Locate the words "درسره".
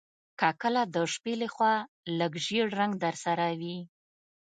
3.05-3.47